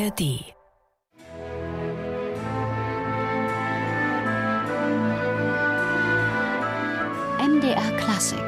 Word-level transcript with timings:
ARD. 0.00 0.54
MDR 7.38 7.96
Klassik. 7.98 8.38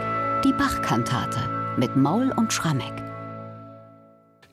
Die 0.44 0.52
Bachkantate 0.52 1.40
mit 1.76 1.94
Maul 1.94 2.32
und 2.36 2.52
Schrammeck. 2.52 3.11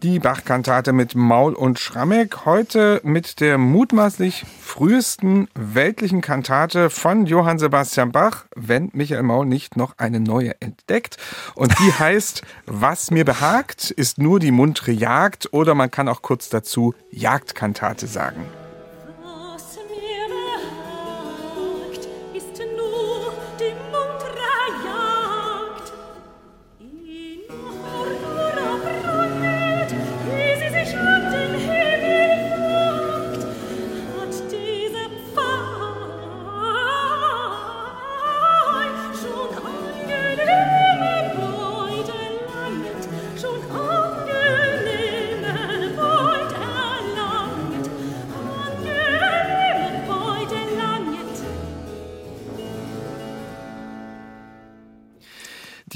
Die 0.01 0.19
Bachkantate 0.19 0.93
mit 0.93 1.13
Maul 1.13 1.53
und 1.53 1.77
Schrammeck. 1.77 2.45
Heute 2.45 3.01
mit 3.03 3.41
der 3.41 3.57
mutmaßlich 3.57 4.45
frühesten 4.61 5.49
weltlichen 5.55 6.21
Kantate 6.21 6.89
von 6.89 7.25
Johann 7.25 7.59
Sebastian 7.59 8.13
Bach, 8.13 8.45
wenn 8.55 8.91
Michael 8.93 9.23
Maul 9.23 9.45
nicht 9.45 9.75
noch 9.75 9.95
eine 9.97 10.21
neue 10.21 10.53
entdeckt. 10.61 11.17
Und 11.53 11.77
die 11.79 11.91
heißt 11.99 12.43
Was 12.65 13.11
mir 13.11 13.25
behagt, 13.25 13.91
ist 13.91 14.19
nur 14.19 14.39
die 14.39 14.51
muntere 14.51 14.91
Jagd 14.91 15.51
oder 15.51 15.75
man 15.75 15.91
kann 15.91 16.07
auch 16.07 16.21
kurz 16.21 16.47
dazu 16.47 16.93
Jagdkantate 17.11 18.07
sagen. 18.07 18.45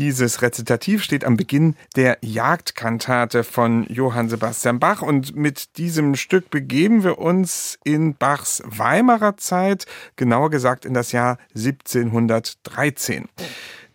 Dieses 0.03 0.41
Rezitativ 0.41 1.01
steht 1.01 1.23
am 1.23 1.37
Beginn 1.37 1.77
der 1.95 2.17
Jagdkantate 2.19 3.45
von 3.45 3.85
Johann 3.87 4.27
Sebastian 4.27 4.77
Bach 4.77 5.01
und 5.01 5.33
mit 5.33 5.77
diesem 5.77 6.15
Stück 6.17 6.49
begeben 6.49 7.05
wir 7.05 7.19
uns 7.19 7.79
in 7.85 8.13
Bachs 8.13 8.61
Weimarer 8.65 9.37
Zeit, 9.37 9.85
genauer 10.17 10.49
gesagt 10.49 10.83
in 10.83 10.93
das 10.93 11.13
Jahr 11.13 11.37
1713. 11.55 13.29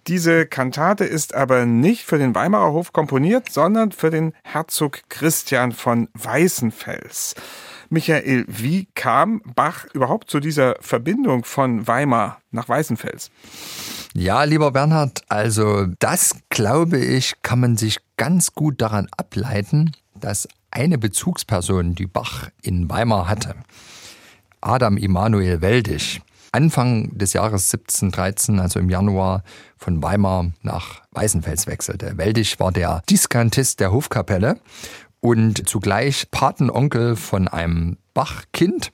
Diese 0.06 0.46
Kantate 0.46 1.04
ist 1.04 1.34
aber 1.34 1.66
nicht 1.66 2.04
für 2.04 2.16
den 2.16 2.34
Weimarer 2.34 2.72
Hof 2.72 2.94
komponiert, 2.94 3.52
sondern 3.52 3.92
für 3.92 4.08
den 4.08 4.32
Herzog 4.44 5.02
Christian 5.10 5.72
von 5.72 6.08
Weißenfels. 6.14 7.34
Michael, 7.90 8.44
wie 8.48 8.86
kam 8.94 9.40
Bach 9.54 9.86
überhaupt 9.94 10.30
zu 10.30 10.40
dieser 10.40 10.76
Verbindung 10.80 11.44
von 11.44 11.86
Weimar 11.86 12.40
nach 12.50 12.68
Weißenfels? 12.68 13.30
Ja, 14.14 14.44
lieber 14.44 14.72
Bernhard, 14.72 15.22
also 15.28 15.86
das 15.98 16.36
glaube 16.50 16.98
ich, 16.98 17.34
kann 17.42 17.60
man 17.60 17.76
sich 17.76 17.98
ganz 18.16 18.52
gut 18.52 18.80
daran 18.82 19.08
ableiten, 19.16 19.92
dass 20.14 20.48
eine 20.70 20.98
Bezugsperson, 20.98 21.94
die 21.94 22.06
Bach 22.06 22.48
in 22.62 22.90
Weimar 22.90 23.28
hatte, 23.28 23.54
Adam 24.60 24.96
Immanuel 24.96 25.62
Weldig, 25.62 26.20
Anfang 26.52 27.16
des 27.16 27.32
Jahres 27.32 27.72
1713, 27.72 28.58
also 28.60 28.80
im 28.80 28.90
Januar, 28.90 29.44
von 29.76 30.02
Weimar 30.02 30.50
nach 30.62 31.02
Weißenfels 31.12 31.66
wechselte. 31.66 32.16
Weldig 32.16 32.58
war 32.58 32.72
der 32.72 33.02
Diskantist 33.08 33.80
der 33.80 33.92
Hofkapelle 33.92 34.58
und 35.20 35.68
zugleich 35.68 36.30
Patenonkel 36.30 37.16
von 37.16 37.48
einem 37.48 37.98
Bach-Kind. 38.14 38.92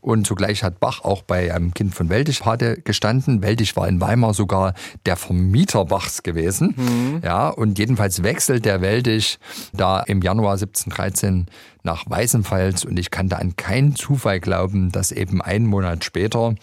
Und 0.00 0.26
zugleich 0.26 0.62
hat 0.62 0.78
Bach 0.78 1.00
auch 1.02 1.22
bei 1.22 1.52
einem 1.52 1.74
Kind 1.74 1.94
von 1.94 2.08
Weldig 2.10 2.40
Pate 2.40 2.80
gestanden. 2.80 3.42
Weldig 3.42 3.74
war 3.74 3.88
in 3.88 4.00
Weimar 4.00 4.34
sogar 4.34 4.74
der 5.04 5.16
Vermieter 5.16 5.84
Bachs 5.84 6.22
gewesen. 6.22 6.74
Mhm. 6.76 7.20
Ja, 7.24 7.48
und 7.48 7.78
jedenfalls 7.78 8.22
wechselt 8.22 8.64
der 8.64 8.80
Weldig 8.82 9.38
da 9.72 10.00
im 10.00 10.22
Januar 10.22 10.52
1713 10.52 11.46
nach 11.86 12.04
Weißenfels. 12.06 12.84
Und 12.84 12.98
ich 12.98 13.10
kann 13.10 13.30
da 13.30 13.36
an 13.36 13.56
keinen 13.56 13.96
Zufall 13.96 14.40
glauben, 14.40 14.92
dass 14.92 15.12
eben 15.12 15.40
einen 15.40 15.66
Monat 15.66 16.04
später 16.04 16.54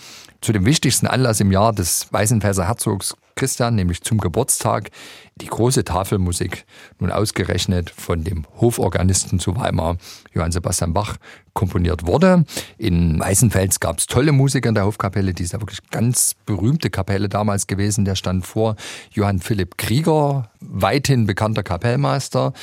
zu 0.42 0.54
dem 0.54 0.66
wichtigsten 0.66 1.08
Anlass 1.08 1.40
im 1.40 1.52
Jahr 1.52 1.74
des 1.74 2.12
Weißenfelser 2.12 2.68
Herzogs 2.68 3.16
Christian, 3.36 3.76
nämlich 3.76 4.02
zum 4.04 4.20
Geburtstag, 4.20 4.92
die 5.36 5.48
große 5.48 5.84
Tafelmusik 5.84 6.66
nun 7.00 7.12
ausgerechnet 7.12 7.90
von 7.90 8.24
dem 8.24 8.46
Hoforganisten 8.62 9.40
zu 9.40 9.56
Weimar, 9.56 9.98
Johann 10.34 10.52
Sebastian 10.52 10.94
Bach, 10.94 11.18
komponiert 11.54 12.06
wurde. 12.06 12.46
In 12.78 13.20
Weißenfels 13.20 13.80
gab 13.80 14.00
es 14.00 14.08
tolle 14.08 14.32
Musiker 14.32 14.70
in 14.70 14.76
der 14.76 14.86
Hofkapelle, 14.86 15.34
die 15.34 15.44
ist 15.44 15.54
ja 15.54 15.62
wirklich 15.62 15.82
ganz 15.92 16.36
berühmte 16.46 16.90
Kapelle 16.90 17.30
damals 17.30 17.68
gewesen. 17.68 18.06
Der 18.06 18.16
stand 18.16 18.46
vor 18.46 18.76
Johann 19.12 19.40
Philipp 19.40 19.78
Krieger, 19.78 20.50
weithin 20.60 21.26
bekannter 21.26 21.64
Kapellmeister, 21.64 22.54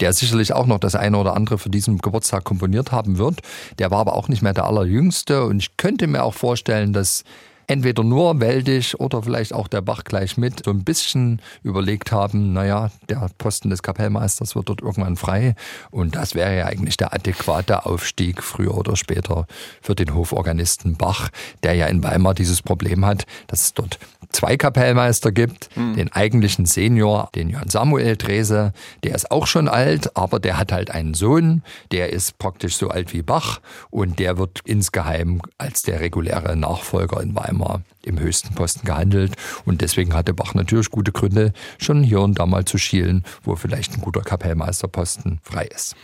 der 0.00 0.12
sicherlich 0.12 0.52
auch 0.52 0.66
noch 0.66 0.78
das 0.78 0.94
eine 0.94 1.16
oder 1.18 1.34
andere 1.34 1.58
für 1.58 1.70
diesen 1.70 1.98
Geburtstag 2.10 2.44
komponiert 2.44 2.92
haben 2.92 3.18
wird. 3.18 3.40
Der 3.78 3.90
war 3.90 3.98
aber 3.98 4.14
auch 4.14 4.28
nicht 4.28 4.42
mehr 4.42 4.52
der 4.52 4.66
allerjüngste 4.66 5.44
und 5.44 5.58
ich 5.58 5.76
könnte 5.76 6.06
mir 6.06 6.24
auch 6.24 6.34
vorstellen, 6.34 6.92
dass 6.92 7.24
entweder 7.70 8.02
nur 8.02 8.40
Weldig 8.40 8.98
oder 8.98 9.22
vielleicht 9.22 9.52
auch 9.52 9.68
der 9.68 9.80
Bach 9.80 10.02
gleich 10.02 10.36
mit 10.36 10.64
so 10.64 10.72
ein 10.72 10.82
bisschen 10.82 11.40
überlegt 11.62 12.10
haben, 12.10 12.52
naja, 12.52 12.90
der 13.08 13.30
Posten 13.38 13.70
des 13.70 13.84
Kapellmeisters 13.84 14.56
wird 14.56 14.68
dort 14.68 14.82
irgendwann 14.82 15.16
frei 15.16 15.54
und 15.92 16.16
das 16.16 16.34
wäre 16.34 16.56
ja 16.56 16.66
eigentlich 16.66 16.96
der 16.96 17.14
adäquate 17.14 17.86
Aufstieg 17.86 18.42
früher 18.42 18.76
oder 18.76 18.96
später 18.96 19.46
für 19.80 19.94
den 19.94 20.16
Hoforganisten 20.16 20.96
Bach, 20.96 21.28
der 21.62 21.74
ja 21.74 21.86
in 21.86 22.02
Weimar 22.02 22.34
dieses 22.34 22.60
Problem 22.60 23.06
hat, 23.06 23.24
dass 23.46 23.60
es 23.60 23.74
dort 23.74 24.00
zwei 24.30 24.56
Kapellmeister 24.56 25.30
gibt, 25.30 25.68
mhm. 25.76 25.94
den 25.94 26.12
eigentlichen 26.12 26.66
Senior, 26.66 27.30
den 27.36 27.50
Johann 27.50 27.68
Samuel 27.68 28.16
Drese, 28.16 28.72
der 29.04 29.14
ist 29.14 29.30
auch 29.30 29.46
schon 29.46 29.68
alt, 29.68 30.16
aber 30.16 30.40
der 30.40 30.58
hat 30.58 30.72
halt 30.72 30.90
einen 30.90 31.14
Sohn, 31.14 31.62
der 31.92 32.12
ist 32.12 32.36
praktisch 32.38 32.76
so 32.76 32.88
alt 32.88 33.12
wie 33.12 33.22
Bach 33.22 33.60
und 33.90 34.18
der 34.18 34.38
wird 34.38 34.58
insgeheim 34.64 35.40
als 35.56 35.82
der 35.82 36.00
reguläre 36.00 36.56
Nachfolger 36.56 37.20
in 37.20 37.36
Weimar 37.36 37.59
immer 37.60 37.82
im 38.04 38.18
höchsten 38.18 38.54
Posten 38.54 38.86
gehandelt. 38.86 39.34
Und 39.64 39.80
deswegen 39.80 40.14
hatte 40.14 40.34
Bach 40.34 40.54
natürlich 40.54 40.90
gute 40.90 41.12
Gründe, 41.12 41.52
schon 41.78 42.02
hier 42.02 42.20
und 42.20 42.38
da 42.38 42.46
mal 42.46 42.64
zu 42.64 42.78
schielen, 42.78 43.24
wo 43.42 43.56
vielleicht 43.56 43.94
ein 43.94 44.00
guter 44.00 44.22
Kapellmeisterposten 44.22 45.40
frei 45.42 45.66
ist. 45.66 45.96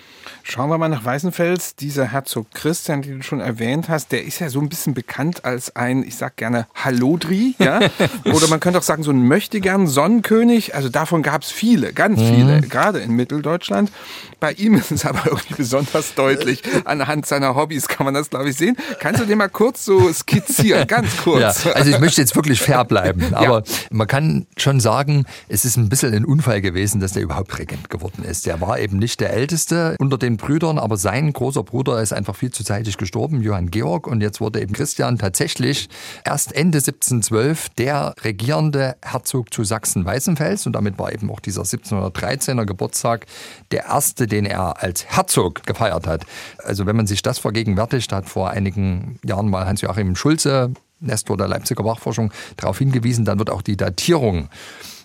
Schauen 0.42 0.70
wir 0.70 0.78
mal 0.78 0.88
nach 0.88 1.04
Weißenfels. 1.04 1.76
Dieser 1.76 2.06
Herzog 2.06 2.52
Christian, 2.52 3.02
den 3.02 3.18
du 3.18 3.22
schon 3.22 3.40
erwähnt 3.40 3.88
hast, 3.88 4.12
der 4.12 4.24
ist 4.24 4.38
ja 4.38 4.48
so 4.48 4.60
ein 4.60 4.68
bisschen 4.68 4.94
bekannt 4.94 5.44
als 5.44 5.74
ein, 5.74 6.02
ich 6.04 6.16
sag 6.16 6.36
gerne, 6.36 6.66
Hallodri, 6.74 7.54
ja? 7.58 7.80
Oder 8.24 8.48
man 8.48 8.60
könnte 8.60 8.78
auch 8.78 8.84
sagen, 8.84 9.02
so 9.02 9.10
ein 9.10 9.26
Möchtegern 9.26 9.86
Sonnenkönig. 9.86 10.74
Also 10.74 10.88
davon 10.88 11.22
gab 11.22 11.42
es 11.42 11.50
viele, 11.50 11.92
ganz 11.92 12.20
mhm. 12.20 12.34
viele, 12.34 12.60
gerade 12.60 13.00
in 13.00 13.12
Mitteldeutschland. 13.12 13.90
Bei 14.38 14.52
ihm 14.52 14.74
ist 14.74 14.90
es 14.90 15.04
aber 15.04 15.22
irgendwie 15.26 15.54
besonders 15.54 16.14
deutlich. 16.14 16.62
Anhand 16.84 17.26
seiner 17.26 17.54
Hobbys 17.56 17.88
kann 17.88 18.04
man 18.04 18.14
das, 18.14 18.30
glaube 18.30 18.48
ich, 18.48 18.56
sehen. 18.56 18.76
Kannst 19.00 19.20
du 19.20 19.26
den 19.26 19.38
mal 19.38 19.48
kurz 19.48 19.84
so 19.84 20.12
skizzieren, 20.12 20.86
ganz 20.86 21.16
kurz? 21.16 21.64
Ja, 21.64 21.72
also 21.72 21.85
ich 21.90 21.98
möchte 21.98 22.20
jetzt 22.20 22.34
wirklich 22.36 22.60
fair 22.60 22.84
bleiben. 22.86 23.34
Aber 23.34 23.58
ja. 23.58 23.74
man 23.90 24.06
kann 24.06 24.46
schon 24.56 24.80
sagen, 24.80 25.24
es 25.48 25.64
ist 25.64 25.76
ein 25.76 25.88
bisschen 25.88 26.14
ein 26.14 26.24
Unfall 26.24 26.60
gewesen, 26.60 27.00
dass 27.00 27.12
der 27.12 27.22
überhaupt 27.22 27.58
Regent 27.58 27.90
geworden 27.90 28.24
ist. 28.24 28.46
Der 28.46 28.60
war 28.60 28.78
eben 28.78 28.98
nicht 28.98 29.20
der 29.20 29.32
Älteste 29.32 29.96
unter 29.98 30.18
den 30.18 30.36
Brüdern, 30.36 30.78
aber 30.78 30.96
sein 30.96 31.32
großer 31.32 31.62
Bruder 31.62 32.00
ist 32.00 32.12
einfach 32.12 32.36
viel 32.36 32.50
zu 32.50 32.64
zeitig 32.64 32.96
gestorben, 32.96 33.42
Johann 33.42 33.70
Georg. 33.70 34.06
Und 34.06 34.20
jetzt 34.20 34.40
wurde 34.40 34.60
eben 34.60 34.72
Christian 34.72 35.18
tatsächlich 35.18 35.88
erst 36.24 36.52
Ende 36.54 36.78
1712 36.78 37.70
der 37.70 38.14
regierende 38.22 38.96
Herzog 39.02 39.52
zu 39.52 39.64
Sachsen-Weißenfels. 39.64 40.66
Und 40.66 40.72
damit 40.72 40.98
war 40.98 41.12
eben 41.12 41.30
auch 41.30 41.40
dieser 41.40 41.62
1713er 41.62 42.64
Geburtstag 42.64 43.26
der 43.70 43.86
erste, 43.86 44.26
den 44.26 44.46
er 44.46 44.82
als 44.82 45.06
Herzog 45.06 45.64
gefeiert 45.64 46.06
hat. 46.06 46.24
Also 46.62 46.86
wenn 46.86 46.96
man 46.96 47.06
sich 47.06 47.22
das 47.22 47.38
vergegenwärtigt, 47.38 48.12
hat 48.12 48.28
vor 48.28 48.50
einigen 48.50 49.18
Jahren 49.24 49.48
mal 49.48 49.66
Hans-Joachim 49.66 50.16
Schulze 50.16 50.72
Nestor 51.06 51.36
der 51.36 51.48
Leipziger 51.48 51.84
Bachforschung 51.84 52.32
darauf 52.56 52.78
hingewiesen, 52.78 53.24
dann 53.24 53.38
wird 53.38 53.50
auch 53.50 53.62
die 53.62 53.76
Datierung 53.76 54.48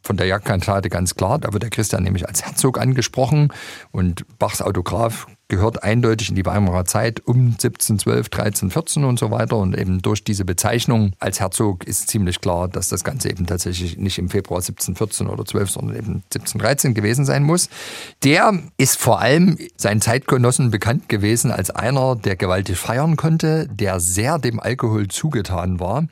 von 0.04 0.18
der 0.18 0.28
Jagdkantate 0.28 0.90
ganz 0.90 1.16
klar. 1.16 1.40
Da 1.40 1.54
wird 1.54 1.64
der 1.64 1.70
Christian 1.70 2.04
nämlich 2.04 2.28
als 2.28 2.44
Herzog 2.44 2.80
angesprochen 2.80 3.54
und 3.92 4.26
Bachs 4.40 4.62
Autograph 4.62 5.28
gehört 5.52 5.84
eindeutig 5.84 6.30
in 6.30 6.36
die 6.36 6.46
Weimarer 6.46 6.86
Zeit 6.86 7.28
um 7.28 7.48
1712, 7.48 8.30
13, 8.30 8.72
14 8.72 9.04
und 9.04 9.20
so 9.20 9.32
weiter. 9.32 9.58
Und 9.58 9.78
eben 9.78 10.02
durch 10.02 10.24
diese 10.24 10.46
Bezeichnung 10.46 11.12
als 11.20 11.42
Herzog 11.42 11.84
ist 11.84 12.08
ziemlich 12.08 12.40
klar, 12.40 12.70
dass 12.70 12.88
das 12.88 13.04
Ganze 13.04 13.30
eben 13.30 13.46
tatsächlich 13.46 13.98
nicht 13.98 14.18
im 14.18 14.30
Februar 14.30 14.60
1714 14.60 15.28
oder 15.28 15.44
12, 15.44 15.70
sondern 15.70 15.98
eben 15.98 16.24
1713 16.34 16.94
gewesen 16.94 17.26
sein 17.26 17.44
muss. 17.44 17.68
Der 18.24 18.58
ist 18.78 18.98
vor 18.98 19.20
allem 19.20 19.58
seinen 19.76 20.00
Zeitgenossen 20.00 20.72
bekannt 20.72 21.10
gewesen 21.10 21.52
als 21.52 21.70
einer, 21.70 22.16
der 22.16 22.38
gewaltig 22.38 22.78
feiern 22.78 23.18
konnte, 23.18 23.68
der 23.68 24.00
sehr 24.00 24.40
dem 24.40 24.58
Alkohol 24.62 25.10
zugetan 25.10 25.82
war, 25.82 26.08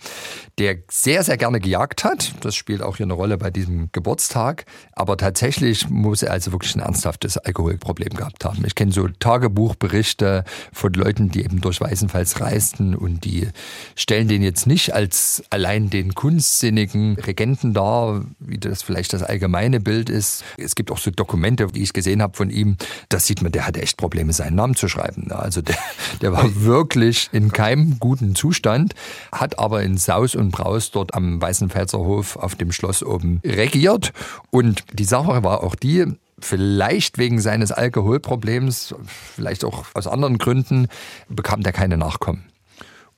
der 0.58 0.80
sehr, 0.92 1.24
sehr 1.24 1.38
gerne 1.38 1.62
gejagt 1.62 2.04
hat. 2.04 2.34
Das 2.42 2.56
spielt 2.56 2.82
auch 2.82 2.98
hier 2.98 3.06
eine 3.06 3.14
Rolle 3.14 3.38
bei 3.38 3.52
diesem 3.52 3.88
Geburtstag. 3.94 4.66
Aber 4.92 5.16
tatsächlich 5.16 5.90
muss 5.90 6.24
er 6.24 6.34
also 6.34 6.52
wirklich 6.52 6.76
ein 6.76 6.82
ernsthaftes 6.82 7.38
Alkoholproblem 7.38 8.10
gehabt 8.10 8.44
haben. 8.44 8.66
Ich 8.66 8.76
kenne 8.76 8.92
so 8.92 9.08
Tagebuchberichte 9.30 10.44
von 10.74 10.94
Leuten, 10.94 11.30
die 11.30 11.44
eben 11.44 11.62
durch 11.62 11.80
Weißenfels 11.80 12.42
reisten 12.42 12.96
und 12.96 13.26
die 13.26 13.48
stellen 13.96 14.28
den 14.28 14.42
jetzt 14.42 14.66
nicht 14.66 14.96
als 14.96 15.44
allein 15.52 15.92
den 15.92 16.16
kunstsinnigen 16.16 17.16
Regenten 17.16 17.76
dar, 17.76 18.26
wie 18.40 18.58
das 18.58 18.82
vielleicht 18.82 19.14
das 19.14 19.22
allgemeine 19.22 19.80
Bild 19.80 20.10
ist. 20.10 20.44
Es 20.58 20.74
gibt 20.74 20.90
auch 20.90 20.98
so 20.98 21.12
Dokumente, 21.12 21.68
die 21.68 21.84
ich 21.84 21.94
gesehen 21.94 22.24
habe 22.24 22.36
von 22.36 22.50
ihm, 22.50 22.78
da 23.10 23.20
sieht 23.20 23.44
man, 23.44 23.52
der 23.52 23.68
hatte 23.68 23.84
echt 23.84 23.98
Probleme, 23.98 24.34
seinen 24.34 24.56
Namen 24.56 24.74
zu 24.74 24.88
schreiben. 24.88 25.32
Also 25.32 25.62
der, 25.62 25.78
der 26.22 26.34
war 26.34 26.64
wirklich 26.64 27.30
in 27.32 27.52
keinem 27.52 28.00
guten 28.00 28.34
Zustand, 28.34 28.96
hat 29.32 29.60
aber 29.60 29.84
in 29.84 29.98
Saus 29.98 30.34
und 30.34 30.50
Braus 30.50 30.90
dort 30.90 31.14
am 31.14 31.40
Weißenfelser 31.40 32.00
Hof 32.00 32.36
auf 32.36 32.56
dem 32.56 32.72
Schloss 32.72 33.04
oben 33.04 33.42
regiert. 33.46 34.12
Und 34.50 34.86
die 34.94 35.04
Sache 35.04 35.44
war 35.44 35.62
auch 35.62 35.76
die, 35.76 36.16
vielleicht 36.46 37.18
wegen 37.18 37.40
seines 37.40 37.72
Alkoholproblems, 37.72 38.96
vielleicht 39.06 39.64
auch 39.64 39.86
aus 39.94 40.08
anderen 40.08 40.38
Gründen, 40.38 40.88
bekam 41.28 41.64
der 41.64 41.74
keine 41.74 41.98
Nachkommen. 41.98 42.46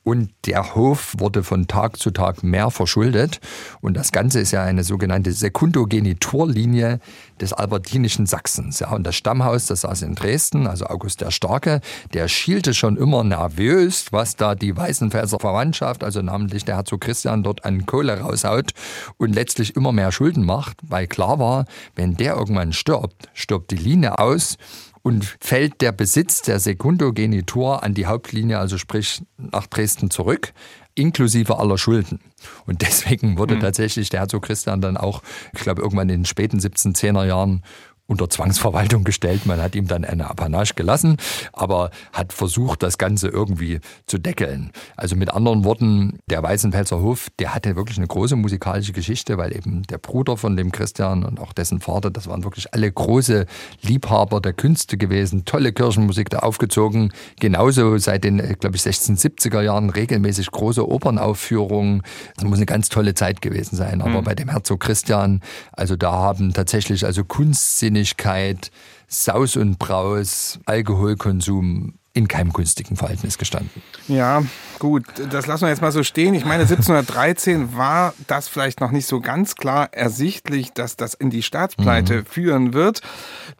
Und 0.04 0.30
der 0.46 0.74
Hof 0.74 1.14
wurde 1.18 1.44
von 1.44 1.68
Tag 1.68 1.96
zu 1.96 2.10
Tag 2.10 2.42
mehr 2.42 2.70
verschuldet. 2.70 3.40
Und 3.80 3.96
das 3.96 4.10
Ganze 4.10 4.40
ist 4.40 4.50
ja 4.50 4.62
eine 4.64 4.82
sogenannte 4.82 5.32
Sekundogeniturlinie 5.32 6.98
des 7.40 7.52
albertinischen 7.52 8.26
Sachsens. 8.26 8.80
Ja, 8.80 8.90
und 8.90 9.04
das 9.04 9.14
Stammhaus, 9.14 9.66
das 9.66 9.82
saß 9.82 10.02
in 10.02 10.16
Dresden, 10.16 10.66
also 10.66 10.86
August 10.86 11.20
der 11.20 11.30
Starke, 11.30 11.80
der 12.14 12.26
schielte 12.26 12.74
schon 12.74 12.96
immer 12.96 13.22
nervös, 13.22 14.06
was 14.10 14.34
da 14.34 14.56
die 14.56 14.76
Weißenfelser 14.76 15.38
Verwandtschaft, 15.38 16.02
also 16.02 16.20
namentlich 16.20 16.64
der 16.64 16.76
Herzog 16.76 17.02
Christian, 17.02 17.44
dort 17.44 17.64
an 17.64 17.86
Kohle 17.86 18.20
raushaut 18.20 18.72
und 19.18 19.34
letztlich 19.34 19.76
immer 19.76 19.92
mehr 19.92 20.10
Schulden 20.10 20.44
macht, 20.44 20.78
weil 20.82 21.06
klar 21.06 21.38
war, 21.38 21.66
wenn 21.94 22.16
der 22.16 22.34
irgendwann 22.34 22.72
stirbt, 22.72 23.28
stirbt 23.34 23.70
die 23.70 23.76
Linie 23.76 24.18
aus 24.18 24.56
und 25.02 25.36
fällt 25.40 25.80
der 25.80 25.92
Besitz 25.92 26.42
der 26.42 26.60
Sekundogenitur 26.60 27.82
an 27.82 27.94
die 27.94 28.06
Hauptlinie, 28.06 28.58
also 28.58 28.78
sprich 28.78 29.22
nach 29.36 29.66
Dresden 29.66 30.10
zurück, 30.10 30.52
inklusive 30.94 31.58
aller 31.58 31.78
Schulden. 31.78 32.20
Und 32.66 32.82
deswegen 32.82 33.38
wurde 33.38 33.56
mhm. 33.56 33.60
tatsächlich 33.60 34.10
der 34.10 34.20
Herzog 34.20 34.44
Christian 34.44 34.80
dann 34.80 34.96
auch, 34.96 35.22
ich 35.52 35.60
glaube, 35.60 35.82
irgendwann 35.82 36.08
in 36.08 36.20
den 36.20 36.24
späten 36.24 36.58
1710er 36.58 37.26
Jahren 37.26 37.62
unter 38.06 38.28
Zwangsverwaltung 38.28 39.04
gestellt. 39.04 39.46
Man 39.46 39.60
hat 39.60 39.74
ihm 39.74 39.86
dann 39.86 40.04
eine 40.04 40.28
Apanage 40.28 40.74
gelassen, 40.74 41.16
aber 41.52 41.90
hat 42.12 42.32
versucht, 42.32 42.82
das 42.82 42.98
Ganze 42.98 43.28
irgendwie 43.28 43.80
zu 44.06 44.18
deckeln. 44.18 44.70
Also 44.96 45.16
mit 45.16 45.32
anderen 45.32 45.64
Worten, 45.64 46.18
der 46.26 46.42
Weißenpelzer 46.42 47.00
Hof, 47.00 47.28
der 47.38 47.54
hatte 47.54 47.74
wirklich 47.76 47.98
eine 47.98 48.06
große 48.06 48.36
musikalische 48.36 48.92
Geschichte, 48.92 49.38
weil 49.38 49.56
eben 49.56 49.82
der 49.84 49.98
Bruder 49.98 50.36
von 50.36 50.56
dem 50.56 50.72
Christian 50.72 51.24
und 51.24 51.40
auch 51.40 51.52
dessen 51.52 51.80
Vater, 51.80 52.10
das 52.10 52.26
waren 52.26 52.44
wirklich 52.44 52.74
alle 52.74 52.90
große 52.90 53.46
Liebhaber 53.80 54.40
der 54.40 54.52
Künste 54.52 54.98
gewesen, 54.98 55.44
tolle 55.44 55.72
Kirchenmusik 55.72 56.28
da 56.28 56.40
aufgezogen. 56.40 57.12
Genauso 57.40 57.96
seit 57.98 58.24
den, 58.24 58.38
glaube 58.58 58.76
ich, 58.76 58.82
1670er 58.82 59.62
Jahren 59.62 59.90
regelmäßig 59.90 60.50
große 60.50 60.86
Opernaufführungen. 60.86 62.02
Das 62.34 62.44
muss 62.44 62.58
eine 62.58 62.66
ganz 62.66 62.88
tolle 62.88 63.14
Zeit 63.14 63.40
gewesen 63.40 63.76
sein. 63.76 64.02
Aber 64.02 64.20
mhm. 64.20 64.24
bei 64.24 64.34
dem 64.34 64.48
Herzog 64.48 64.80
Christian, 64.80 65.40
also 65.72 65.96
da 65.96 66.12
haben 66.12 66.52
tatsächlich 66.52 67.06
also 67.06 67.24
Kunstsinne 67.24 67.91
Unsinnigkeit, 67.92 68.70
Saus 69.06 69.56
und 69.56 69.78
Braus, 69.78 70.58
Alkoholkonsum 70.64 71.92
in 72.14 72.28
keinem 72.28 72.52
günstigen 72.52 72.96
Verhältnis 72.96 73.38
gestanden. 73.38 73.82
Ja, 74.06 74.42
gut, 74.78 75.04
das 75.30 75.46
lassen 75.46 75.62
wir 75.62 75.70
jetzt 75.70 75.80
mal 75.80 75.92
so 75.92 76.02
stehen. 76.02 76.34
Ich 76.34 76.44
meine, 76.44 76.64
1713 76.64 77.74
war 77.74 78.12
das 78.26 78.48
vielleicht 78.48 78.80
noch 78.80 78.90
nicht 78.90 79.06
so 79.06 79.20
ganz 79.20 79.54
klar 79.54 79.88
ersichtlich, 79.92 80.72
dass 80.74 80.96
das 80.96 81.14
in 81.14 81.30
die 81.30 81.42
Staatspleite 81.42 82.16
mhm. 82.16 82.26
führen 82.26 82.72
wird. 82.74 83.00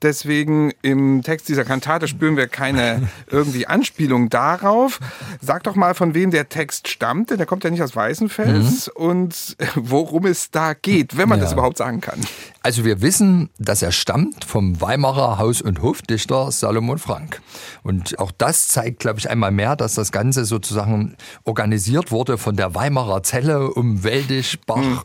Deswegen 0.03 0.73
im 0.83 1.23
Text 1.23 1.49
dieser 1.49 1.65
Kantate 1.65 2.09
spüren 2.09 2.37
wir 2.37 2.47
keine 2.47 3.09
irgendwie 3.31 3.67
Anspielung 3.67 4.29
darauf. 4.29 5.01
Sag 5.41 5.63
doch 5.63 5.75
mal, 5.75 5.95
von 5.95 6.13
wem 6.13 6.31
der 6.31 6.51
Text 6.51 6.89
stammt, 6.89 7.31
denn 7.31 7.39
der 7.39 7.47
kommt 7.47 7.65
ja 7.65 7.71
nicht 7.71 7.83
aus 7.83 7.97
Weißenfels 7.97 8.91
mhm. 8.95 9.03
und 9.03 9.57
worum 9.77 10.27
es 10.27 10.51
da 10.51 10.75
geht, 10.75 11.17
wenn 11.17 11.29
man 11.29 11.39
ja. 11.39 11.45
das 11.45 11.55
überhaupt 11.55 11.79
sagen 11.79 12.03
kann. 12.03 12.21
Also 12.65 12.85
wir 12.85 13.03
wissen, 13.03 13.51
dass 13.59 13.83
er 13.83 13.91
stammt 13.91 14.45
vom 14.45 14.81
Weimarer 14.81 15.39
Haus- 15.39 15.63
und 15.63 15.83
Hofdichter 15.83 16.53
Salomon 16.53 16.99
Frank. 16.99 17.43
Und 17.83 18.21
auch 18.21 18.31
das 18.31 18.69
zeigt, 18.69 19.01
glaube 19.01 19.19
ich, 19.19 19.29
einmal 19.29 19.51
mehr, 19.51 19.75
dass 19.75 19.95
das 19.95 20.13
Ganze 20.13 20.45
sozusagen 20.45 21.17
organisiert 21.45 22.13
wurde 22.13 22.39
von 22.39 22.57
der 22.57 22.75
Weimarer 22.77 23.25
Zelle 23.25 23.73
um 23.73 24.05
Weldisch, 24.05 24.59
Bach, 24.65 24.77
mhm. 24.77 25.01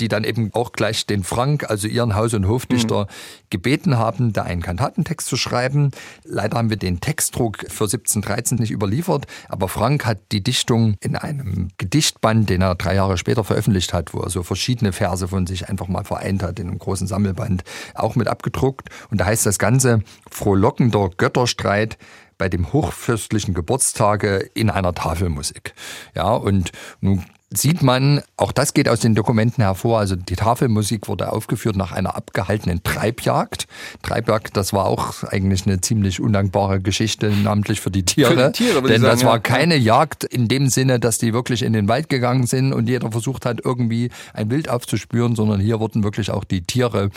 die 0.00 0.08
dann 0.08 0.24
eben 0.24 0.50
auch 0.52 0.72
gleich 0.72 1.06
den 1.06 1.24
Frank, 1.24 1.70
also 1.70 1.88
ihren 1.88 2.14
Haus- 2.14 2.34
und 2.34 2.46
Hofdichter, 2.46 3.04
mhm. 3.04 3.08
gebeten 3.48 3.96
haben, 3.96 4.34
da 4.34 4.42
einen 4.42 4.60
Kantatentext 4.60 5.26
zu 5.26 5.38
schreiben. 5.38 5.92
Leider 6.24 6.58
haben 6.58 6.68
wir 6.68 6.76
den 6.76 7.00
Textdruck 7.00 7.60
für 7.68 7.84
1713 7.84 8.58
nicht 8.58 8.70
überliefert, 8.70 9.26
aber 9.48 9.68
Frank 9.68 10.04
hat 10.04 10.18
die 10.30 10.42
Dichtung 10.42 10.96
in 11.00 11.16
einem 11.16 11.68
Gedichtband, 11.78 12.50
den 12.50 12.60
er 12.60 12.74
drei 12.74 12.96
Jahre 12.96 13.16
später 13.16 13.44
veröffentlicht 13.44 13.94
hat, 13.94 14.12
wo 14.12 14.20
er 14.20 14.28
so 14.28 14.42
verschiedene 14.42 14.92
Verse 14.92 15.26
von 15.26 15.46
sich 15.46 15.70
einfach 15.70 15.88
mal 15.88 16.04
vereint 16.04 16.42
hat 16.42 16.58
in 16.58 16.68
einem 16.68 16.78
großen 16.78 16.97
großen 16.98 17.06
Sammelband 17.06 17.62
auch 17.94 18.16
mit 18.16 18.28
abgedruckt. 18.28 18.88
Und 19.10 19.20
da 19.20 19.26
heißt 19.26 19.46
das 19.46 19.58
Ganze 19.58 20.02
frohlockender 20.30 21.10
Götterstreit 21.16 21.96
bei 22.36 22.48
dem 22.48 22.72
hochfürstlichen 22.72 23.54
Geburtstage 23.54 24.48
in 24.54 24.70
einer 24.70 24.94
Tafelmusik. 24.94 25.74
Ja, 26.14 26.32
und 26.32 26.72
nun 27.00 27.24
sieht 27.50 27.82
man, 27.82 28.22
auch 28.36 28.52
das 28.52 28.74
geht 28.74 28.88
aus 28.88 29.00
den 29.00 29.14
Dokumenten 29.14 29.62
hervor, 29.62 29.98
also 29.98 30.16
die 30.16 30.36
Tafelmusik 30.36 31.08
wurde 31.08 31.32
aufgeführt 31.32 31.76
nach 31.76 31.92
einer 31.92 32.14
abgehaltenen 32.14 32.82
Treibjagd. 32.82 33.66
Treibjagd, 34.02 34.56
das 34.56 34.74
war 34.74 34.84
auch 34.84 35.24
eigentlich 35.24 35.66
eine 35.66 35.80
ziemlich 35.80 36.20
undankbare 36.20 36.80
Geschichte, 36.80 37.30
namentlich 37.30 37.80
für 37.80 37.90
die 37.90 38.04
Tiere. 38.04 38.34
Für 38.34 38.46
die 38.48 38.52
Tiere 38.52 38.82
denn 38.82 39.00
sagen, 39.00 39.14
das 39.14 39.24
war 39.24 39.36
ja. 39.36 39.40
keine 39.40 39.76
Jagd 39.76 40.24
in 40.24 40.48
dem 40.48 40.68
Sinne, 40.68 41.00
dass 41.00 41.16
die 41.16 41.32
wirklich 41.32 41.62
in 41.62 41.72
den 41.72 41.88
Wald 41.88 42.10
gegangen 42.10 42.46
sind 42.46 42.74
und 42.74 42.86
jeder 42.88 43.10
versucht 43.10 43.46
hat, 43.46 43.64
irgendwie 43.64 44.10
ein 44.34 44.50
Wild 44.50 44.68
aufzuspüren, 44.68 45.34
sondern 45.34 45.58
hier 45.58 45.80
wurden 45.80 46.04
wirklich 46.04 46.30
auch 46.30 46.44
die 46.44 46.62
Tiere 46.62 47.10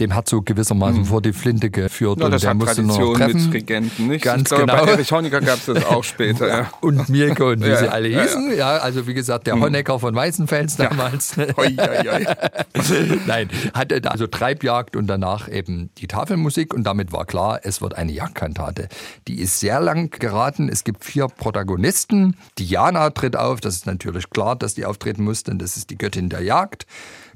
dem 0.00 0.12
Herzog 0.12 0.46
gewissermaßen 0.46 1.00
mhm. 1.00 1.04
vor 1.04 1.22
die 1.22 1.32
Flinte 1.32 1.70
geführt. 1.70 2.20
Ja, 2.20 2.26
und 2.26 2.42
der 2.42 2.54
musste 2.54 2.74
Tradition 2.76 3.12
noch 3.12 3.18
treffen. 3.18 3.44
mit 3.44 3.54
Regenten, 3.54 4.08
nicht? 4.08 4.24
Ganz 4.24 4.48
glaube, 4.48 4.66
genau. 4.66 4.84
Bei 4.84 4.92
Erich 4.92 5.12
Honecker 5.12 5.40
gab 5.40 5.58
es 5.58 5.66
das 5.66 5.84
auch 5.86 6.04
später. 6.04 6.48
Ja. 6.48 6.70
Und 6.80 7.08
Mielke 7.08 7.44
und 7.46 7.64
wie 7.64 7.68
ja, 7.68 7.76
sie 7.76 7.88
alle 7.88 8.08
hießen. 8.08 8.56
Ja, 8.56 8.76
also 8.76 9.06
wie 9.06 9.14
gesagt, 9.14 9.46
der 9.46 9.56
mhm. 9.56 9.64
Honecker 9.64 9.98
von 9.98 10.14
Weißenfels 10.14 10.76
damals. 10.76 11.36
Hoi, 11.36 11.74
hoi, 11.76 11.76
hoi. 11.76 12.26
Nein, 13.26 13.48
hatte 13.72 14.00
da 14.00 14.10
also 14.10 14.26
Treibjagd 14.26 14.96
und 14.96 15.06
danach 15.06 15.48
eben 15.48 15.90
die 15.98 16.06
Tafelmusik 16.06 16.74
und 16.74 16.84
damit 16.84 17.12
war 17.12 17.24
klar, 17.24 17.60
es 17.62 17.80
wird 17.80 17.94
eine 17.94 18.12
Jagdkantate. 18.12 18.88
Die 19.28 19.40
ist 19.40 19.60
sehr 19.60 19.80
lang 19.80 20.10
geraten. 20.10 20.68
Es 20.68 20.84
gibt 20.84 21.04
vier 21.04 21.28
Protagonisten. 21.28 22.36
Diana 22.58 23.10
tritt 23.10 23.36
auf, 23.36 23.60
das 23.60 23.76
ist 23.76 23.86
natürlich 23.86 24.30
klar, 24.30 24.56
dass 24.56 24.74
die 24.74 24.84
auftreten 24.84 25.24
muss, 25.24 25.44
denn 25.44 25.58
das 25.58 25.76
ist 25.76 25.90
die 25.90 25.98
Göttin 25.98 26.28
der 26.28 26.42
Jagd. 26.42 26.86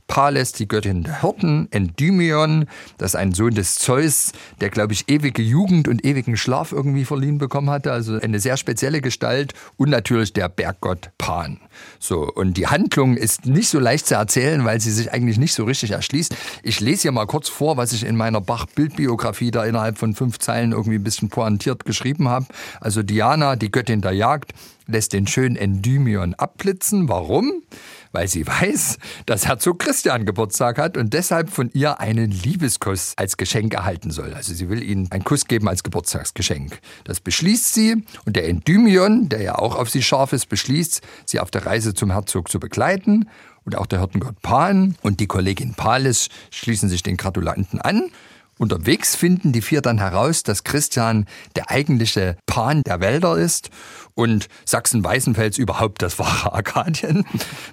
Pales, 0.09 0.53
die 0.53 0.67
Göttin 0.67 1.05
der 1.05 1.21
Hirten, 1.21 1.69
Endymion, 1.71 2.67
das 2.97 3.13
ist 3.13 3.17
ein 3.17 3.33
Sohn 3.33 3.55
des 3.55 3.77
Zeus, 3.77 4.33
der, 4.61 4.71
glaube 4.71 4.95
ich, 4.95 5.09
ewige 5.09 5.43
Jugend 5.43 5.87
und 5.87 6.05
ewigen 6.05 6.37
Schlaf 6.37 6.73
irgendwie 6.73 7.05
verliehen 7.05 7.39
bekommen 7.39 7.71
hatte, 7.71 7.93
also 7.93 8.19
eine 8.19 8.41
sehr 8.41 8.57
spezielle 8.57 9.01
Gestalt 9.01 9.53
und 9.77 9.91
natürlich 9.91 10.33
der 10.33 10.49
Berggott 10.49 11.11
Pan. 11.19 11.61
So, 11.99 12.31
und 12.33 12.57
die 12.57 12.69
Handlung 12.69 13.17
ist 13.17 13.47
nicht 13.47 13.69
so 13.69 13.79
leicht 13.79 14.07
zu 14.07 14.15
erzählen, 14.15 14.65
weil 14.65 14.81
sie 14.81 14.93
sich 14.93 15.13
eigentlich 15.13 15.39
nicht 15.39 15.55
so 15.55 15.65
richtig 15.65 15.91
erschließt. 15.91 16.35
Ich 16.63 16.81
lese 16.81 17.03
hier 17.03 17.13
mal 17.13 17.27
kurz 17.27 17.49
vor, 17.49 17.77
was 17.77 17.93
ich 17.93 18.05
in 18.05 18.17
meiner 18.17 18.41
Bach-Bildbiografie 18.41 19.51
da 19.51 19.65
innerhalb 19.65 19.99
von 19.99 20.15
fünf 20.15 20.39
Zeilen 20.39 20.73
irgendwie 20.73 20.99
ein 20.99 21.05
bisschen 21.05 21.29
pointiert 21.29 21.85
geschrieben 21.85 22.29
habe. 22.29 22.47
Also 22.81 23.03
Diana, 23.03 23.57
die 23.57 23.71
Göttin 23.71 24.01
der 24.01 24.13
Jagd, 24.13 24.53
lässt 24.87 25.13
den 25.13 25.27
schönen 25.27 25.57
Endymion 25.57 26.35
abblitzen. 26.35 27.09
Warum? 27.09 27.63
weil 28.13 28.29
sie 28.29 28.47
weiß, 28.47 28.99
dass 29.27 29.47
Herzog 29.47 29.79
Christian 29.79 30.27
Geburtstag 30.27 30.79
hat 30.79 30.97
und 30.97 31.13
deshalb 31.15 31.51
von 31.51 31.71
ihr 31.73 32.01
einen 32.01 32.31
Liebeskuss 32.31 33.13
als 33.17 33.37
Geschenk 33.37 33.75
erhalten 33.75 34.11
soll. 34.11 34.35
Also 34.35 34.55
sie 34.55 34.69
will 34.69 34.83
ihm 34.83 35.09
einen 35.11 35.25
Kuss 35.25 35.47
geben 35.47 35.69
als 35.69 35.83
Geburtstagsgeschenk. 35.83 36.79
Das 37.05 37.21
beschließt 37.21 37.75
sie 37.75 38.05
und 38.25 38.37
der 38.37 38.49
Endymion, 38.49 39.29
der 39.29 39.43
ja 39.43 39.55
auch 39.57 39.77
auf 39.77 39.91
sie 39.91 40.03
scharf 40.03 40.33
ist, 40.33 40.49
beschließt, 40.49 41.03
sie 41.27 41.41
auf 41.41 41.51
der 41.51 41.67
Reise 41.67 41.88
zum 41.95 42.11
Herzog 42.11 42.51
zu 42.51 42.61
begleiten 42.61 43.29
und 43.65 43.77
auch 43.77 43.87
der 43.87 44.01
Hirtengott 44.01 44.41
Pan 44.43 44.97
und 45.03 45.21
die 45.21 45.27
Kollegin 45.27 45.75
Palis 45.75 46.29
schließen 46.51 46.89
sich 46.89 47.03
den 47.03 47.17
Gratulanten 47.17 47.81
an 47.81 48.11
Unterwegs 48.59 49.15
finden 49.15 49.53
die 49.53 49.63
vier 49.63 49.81
dann 49.81 49.99
heraus, 49.99 50.43
dass 50.43 50.65
Christian 50.65 51.27
der 51.55 51.71
eigentliche 51.71 52.37
Pan 52.47 52.83
der 52.83 53.01
Wälder 53.01 53.39
ist 53.39 53.71
und 54.15 54.49
Sachsen-Weißenfels 54.65 55.59
überhaupt 55.59 56.03
das 56.03 56.19
wahre 56.19 56.53
Arkadien. 56.55 57.25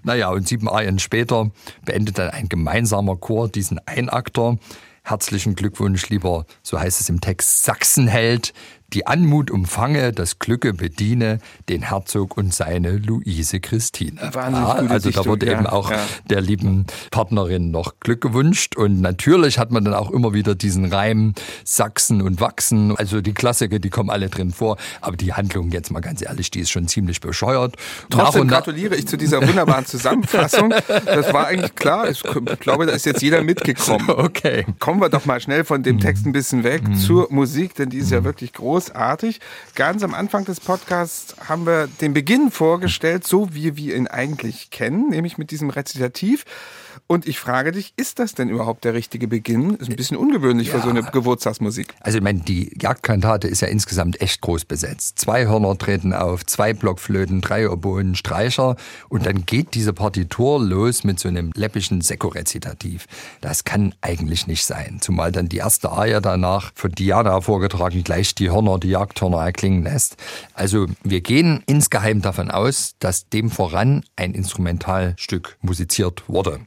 Naja, 0.03 0.29
und 0.29 0.47
sieben 0.47 0.69
Arien 0.69 0.99
später 0.99 1.49
beendet 1.83 2.19
dann 2.19 2.29
ein 2.29 2.49
gemeinsamer 2.49 3.15
Chor 3.17 3.49
diesen 3.49 3.79
Einakter. 3.87 4.57
Herzlichen 5.03 5.55
Glückwunsch, 5.55 6.09
lieber, 6.09 6.45
so 6.63 6.79
heißt 6.79 7.01
es 7.01 7.09
im 7.09 7.21
Text, 7.21 7.63
Sachsenheld, 7.63 8.53
die 8.93 9.07
Anmut 9.07 9.51
umfange, 9.51 10.13
das 10.13 10.39
Glücke 10.39 10.73
bediene, 10.73 11.39
den 11.69 11.81
Herzog 11.81 12.37
und 12.37 12.53
seine 12.53 12.97
Luise 12.97 13.59
Christine. 13.59 14.19
Wahnsinnig 14.31 14.77
gute 14.77 14.91
also 14.91 15.09
da 15.11 15.25
wurde 15.25 15.45
ja, 15.47 15.53
eben 15.53 15.67
auch 15.67 15.91
ja. 15.91 15.99
der 16.29 16.41
lieben 16.41 16.85
Partnerin 17.11 17.71
noch 17.71 17.99
Glück 17.99 18.21
gewünscht. 18.21 18.75
Und 18.75 19.01
natürlich 19.01 19.59
hat 19.59 19.71
man 19.71 19.83
dann 19.83 19.93
auch 19.93 20.11
immer 20.11 20.33
wieder 20.33 20.55
diesen 20.55 20.85
Reim 20.85 21.33
Sachsen 21.63 22.21
und 22.21 22.39
Wachsen. 22.39 22.95
Also 22.97 23.21
die 23.21 23.33
Klassiker, 23.33 23.79
die 23.79 23.89
kommen 23.89 24.09
alle 24.09 24.29
drin 24.29 24.51
vor. 24.51 24.77
Aber 25.01 25.17
die 25.17 25.33
Handlung, 25.33 25.71
jetzt 25.71 25.91
mal 25.91 25.99
ganz 25.99 26.21
ehrlich, 26.21 26.51
die 26.51 26.61
ist 26.61 26.71
schon 26.71 26.87
ziemlich 26.87 27.21
bescheuert. 27.21 27.75
Trotzdem 28.09 28.47
gratuliere 28.47 28.95
ich 28.95 29.07
zu 29.07 29.17
dieser 29.17 29.45
wunderbaren 29.45 29.85
Zusammenfassung. 29.85 30.73
Das 31.05 31.33
war 31.33 31.47
eigentlich 31.47 31.75
klar. 31.75 32.09
Ich 32.09 32.23
glaube, 32.59 32.85
da 32.85 32.93
ist 32.93 33.05
jetzt 33.05 33.21
jeder 33.21 33.41
mitgekommen. 33.41 34.05
Okay. 34.25 34.65
Kommen 34.79 35.01
wir 35.01 35.09
doch 35.09 35.25
mal 35.25 35.39
schnell 35.39 35.63
von 35.63 35.83
dem 35.83 35.99
Text 35.99 36.25
ein 36.25 36.31
bisschen 36.31 36.63
weg 36.63 36.81
zur 36.97 37.27
Musik, 37.31 37.75
denn 37.75 37.89
die 37.89 37.97
ist 37.97 38.11
ja 38.11 38.23
wirklich 38.23 38.53
großartig. 38.75 39.39
Ganz 39.73 40.03
am 40.03 40.13
Anfang 40.13 40.43
des 40.43 40.59
Podcasts 40.59 41.33
haben 41.47 41.65
wir 41.65 41.87
den 42.01 42.13
Beginn 42.13 42.51
vorgestellt, 42.51 43.25
so 43.25 43.53
wie 43.53 43.77
wir 43.77 43.95
ihn 43.95 44.07
eigentlich 44.07 44.69
kennen, 44.69 45.09
nämlich 45.09 45.37
mit 45.37 45.49
diesem 45.51 45.69
Rezitativ. 45.69 46.43
Und 47.07 47.27
ich 47.27 47.39
frage 47.39 47.71
dich, 47.71 47.93
ist 47.97 48.17
das 48.17 48.33
denn 48.33 48.49
überhaupt 48.49 48.83
der 48.83 48.95
richtige 48.95 49.27
Beginn? 49.27 49.75
Ist 49.75 49.89
ein 49.89 49.95
bisschen 49.95 50.17
ungewöhnlich 50.17 50.71
für 50.71 50.81
so 50.81 50.89
eine 50.89 51.03
Geburtstagsmusik. 51.03 51.93
Also 51.99 52.17
ich 52.17 52.23
meine, 52.23 52.39
die 52.39 52.75
Jagdkantate 52.81 53.47
ist 53.47 53.61
ja 53.61 53.67
insgesamt 53.67 54.21
echt 54.21 54.41
groß 54.41 54.65
besetzt. 54.65 55.19
Zwei 55.19 55.45
Hörner 55.45 55.77
treten 55.77 56.13
auf, 56.13 56.47
zwei 56.47 56.73
Blockflöten, 56.73 57.41
drei 57.41 57.69
Oboen, 57.69 58.15
Streicher 58.15 58.75
und 59.07 59.27
dann 59.27 59.45
geht 59.45 59.75
diese 59.75 59.93
Partitur 59.93 60.59
los 60.59 61.03
mit 61.03 61.19
so 61.19 61.27
einem 61.27 61.51
läppischen 61.53 62.01
Sekko-Rezitativ. 62.01 63.05
Das 63.39 63.65
kann 63.65 63.93
eigentlich 64.01 64.47
nicht 64.47 64.65
sein. 64.65 64.97
Zumal 64.99 65.31
dann 65.31 65.47
die 65.47 65.57
erste 65.57 65.91
Arie 65.91 66.19
danach 66.21 66.71
von 66.73 66.91
Diana 66.91 67.39
vorgetragen 67.41 68.03
gleich 68.03 68.33
die 68.33 68.49
Hörner, 68.49 68.79
die 68.79 68.89
Jagdhörner 68.89 69.43
erklingen 69.43 69.83
lässt. 69.83 70.17
Also 70.55 70.87
wir 71.03 71.21
gehen 71.21 71.61
insgeheim 71.67 72.23
davon 72.23 72.49
aus, 72.49 72.95
dass 72.97 73.29
dem 73.29 73.51
voran 73.51 74.03
ein 74.15 74.33
Instrumentalstück 74.33 75.57
musiziert 75.61 76.27
wurde. 76.27 76.61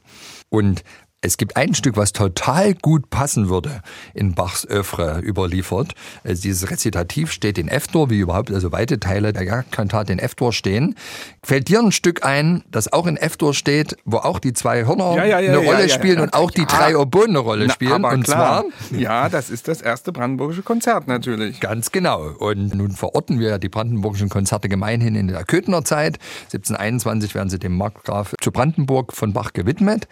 Und 0.49 0.83
es 1.21 1.35
gibt 1.37 1.57
ein 1.57 1.73
Stück, 1.73 1.97
was 1.97 2.13
total 2.13 2.73
gut 2.75 3.09
passen 3.09 3.49
würde 3.49 3.81
in 4.13 4.35
Bachs 4.35 4.65
Öffre 4.65 5.19
überliefert. 5.19 5.93
Also 6.23 6.41
dieses 6.41 6.71
Rezitativ 6.71 7.31
steht 7.33 7.57
in 7.57 7.67
F-Dur, 7.67 8.09
wie 8.09 8.19
überhaupt 8.19 8.51
also 8.51 8.71
weite 8.71 9.01
Teile 9.01 9.33
der 9.33 9.43
Jagdkantate 9.43 10.13
in 10.13 10.19
F-Dur 10.19 10.53
stehen. 10.53 10.95
Fällt 11.43 11.67
dir 11.67 11.81
ein 11.81 11.91
Stück 11.91 12.23
ein, 12.23 12.63
das 12.71 12.93
auch 12.93 13.05
in 13.05 13.17
F-Dur 13.17 13.53
steht, 13.53 13.97
wo 14.05 14.17
auch 14.17 14.39
die 14.39 14.53
zwei 14.53 14.85
Hörner 14.85 15.15
Ja, 15.17 15.25
ja, 15.25 15.39
ja, 15.39 15.51
eine 15.51 15.57
Rolle 15.57 15.89
spielen 15.89 16.21
und 16.21 16.33
auch 16.33 16.51
die 16.51 16.61
ja. 16.61 16.67
drei 16.67 16.97
Oboen 16.97 17.29
eine 17.29 17.39
Rolle 17.39 17.65
Na, 17.67 17.73
spielen? 17.73 18.05
aber 18.05 18.11
und 18.11 18.23
klar. 18.23 18.63
zwar 18.89 18.99
Ja, 18.99 19.27
das 19.27 19.49
ist 19.49 19.67
das 19.67 19.81
erste 19.81 20.13
brandenburgische 20.13 20.61
Konzert 20.61 21.07
natürlich. 21.09 21.59
Ganz 21.59 21.91
genau. 21.91 22.29
Und 22.39 22.73
nun 22.75 22.91
verorten 22.91 23.39
wir 23.39 23.57
die 23.57 23.69
brandenburgischen 23.69 24.29
Konzerte 24.29 24.69
gemeinhin 24.69 25.15
in 25.15 25.27
der 25.27 25.43
Köthener 25.43 25.83
Zeit. 25.83 26.17
1721 26.45 27.35
werden 27.35 27.49
sie 27.49 27.59
dem 27.59 27.75
Markgraf 27.75 28.35
zu 28.39 28.51
Brandenburg 28.51 29.11
von 29.13 29.33
Bach 29.33 29.51
gewidmet. 29.51 30.07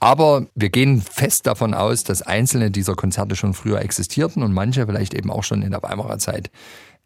Aber 0.00 0.46
wir 0.54 0.70
gehen 0.70 1.02
fest 1.02 1.46
davon 1.46 1.74
aus, 1.74 2.04
dass 2.04 2.22
einzelne 2.22 2.70
dieser 2.70 2.94
Konzerte 2.94 3.36
schon 3.36 3.52
früher 3.52 3.82
existierten 3.82 4.42
und 4.42 4.52
manche 4.52 4.86
vielleicht 4.86 5.14
eben 5.14 5.30
auch 5.30 5.44
schon 5.44 5.62
in 5.62 5.70
der 5.70 5.82
Weimarer 5.82 6.18
Zeit 6.18 6.50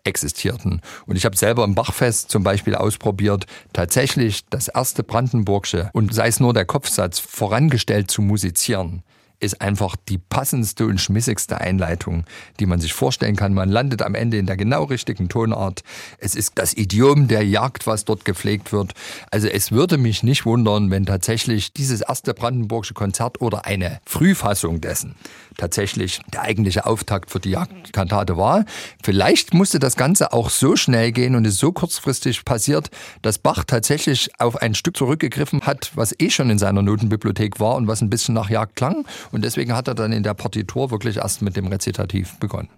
existierten. 0.04 0.80
Und 1.06 1.16
ich 1.16 1.24
habe 1.24 1.36
selber 1.36 1.64
im 1.64 1.74
Bachfest 1.74 2.30
zum 2.30 2.44
Beispiel 2.44 2.74
ausprobiert, 2.76 3.46
tatsächlich 3.72 4.46
das 4.48 4.68
erste 4.68 5.02
Brandenburgsche 5.02 5.90
und 5.92 6.14
sei 6.14 6.28
es 6.28 6.40
nur 6.40 6.54
der 6.54 6.66
Kopfsatz 6.66 7.18
vorangestellt 7.18 8.10
zu 8.10 8.22
musizieren 8.22 9.02
ist 9.44 9.60
einfach 9.60 9.96
die 10.08 10.18
passendste 10.18 10.86
und 10.86 11.00
schmissigste 11.00 11.60
Einleitung, 11.60 12.24
die 12.60 12.66
man 12.66 12.80
sich 12.80 12.92
vorstellen 12.92 13.36
kann. 13.36 13.54
Man 13.54 13.68
landet 13.68 14.02
am 14.02 14.14
Ende 14.14 14.38
in 14.38 14.46
der 14.46 14.56
genau 14.56 14.84
richtigen 14.84 15.28
Tonart. 15.28 15.82
Es 16.18 16.34
ist 16.34 16.52
das 16.56 16.74
Idiom 16.74 17.28
der 17.28 17.44
Jagd, 17.44 17.86
was 17.86 18.04
dort 18.04 18.24
gepflegt 18.24 18.72
wird. 18.72 18.92
Also 19.30 19.48
es 19.48 19.72
würde 19.72 19.98
mich 19.98 20.22
nicht 20.22 20.46
wundern, 20.46 20.90
wenn 20.90 21.06
tatsächlich 21.06 21.72
dieses 21.72 22.00
erste 22.00 22.34
Brandenburgische 22.34 22.94
Konzert 22.94 23.40
oder 23.40 23.66
eine 23.66 24.00
Frühfassung 24.04 24.80
dessen 24.80 25.14
tatsächlich 25.56 26.20
der 26.32 26.42
eigentliche 26.42 26.86
Auftakt 26.86 27.30
für 27.30 27.40
die 27.40 27.50
Jagdkantate 27.50 28.36
war. 28.36 28.64
Vielleicht 29.02 29.54
musste 29.54 29.78
das 29.78 29.96
Ganze 29.96 30.32
auch 30.32 30.50
so 30.50 30.76
schnell 30.76 31.12
gehen 31.12 31.34
und 31.34 31.44
ist 31.44 31.58
so 31.58 31.72
kurzfristig 31.72 32.44
passiert, 32.44 32.90
dass 33.22 33.38
Bach 33.38 33.64
tatsächlich 33.64 34.30
auf 34.38 34.56
ein 34.56 34.74
Stück 34.74 34.96
zurückgegriffen 34.96 35.62
hat, 35.62 35.92
was 35.94 36.14
eh 36.18 36.30
schon 36.30 36.50
in 36.50 36.58
seiner 36.58 36.82
Notenbibliothek 36.82 37.60
war 37.60 37.76
und 37.76 37.86
was 37.86 38.00
ein 38.00 38.10
bisschen 38.10 38.34
nach 38.34 38.50
Jagd 38.50 38.76
klang. 38.76 39.04
Und 39.34 39.44
deswegen 39.44 39.74
hat 39.74 39.88
er 39.88 39.96
dann 39.96 40.12
in 40.12 40.22
der 40.22 40.34
Partitur 40.34 40.92
wirklich 40.92 41.16
erst 41.16 41.42
mit 41.42 41.56
dem 41.56 41.66
Rezitativ 41.66 42.38
begonnen. 42.38 42.68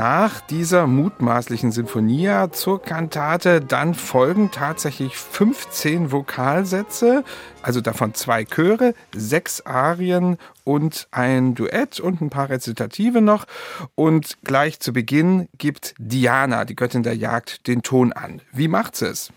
Nach 0.00 0.40
dieser 0.40 0.86
mutmaßlichen 0.86 1.72
Sinfonia 1.72 2.50
zur 2.52 2.80
Kantate 2.80 3.60
dann 3.60 3.92
folgen 3.92 4.50
tatsächlich 4.50 5.14
15 5.14 6.10
Vokalsätze, 6.10 7.22
also 7.60 7.82
davon 7.82 8.14
zwei 8.14 8.46
Chöre, 8.46 8.94
sechs 9.14 9.60
Arien 9.66 10.38
und 10.64 11.06
ein 11.10 11.54
Duett 11.54 12.00
und 12.00 12.22
ein 12.22 12.30
paar 12.30 12.48
Rezitative 12.48 13.20
noch. 13.20 13.44
Und 13.94 14.38
gleich 14.42 14.80
zu 14.80 14.94
Beginn 14.94 15.50
gibt 15.58 15.94
Diana, 15.98 16.64
die 16.64 16.76
Göttin 16.76 17.02
der 17.02 17.14
Jagd, 17.14 17.66
den 17.66 17.82
Ton 17.82 18.14
an. 18.14 18.40
Wie 18.52 18.68
macht 18.68 18.96
sie 18.96 19.08
es? 19.08 19.30